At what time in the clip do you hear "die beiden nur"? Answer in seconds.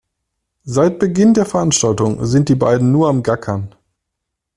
2.49-3.07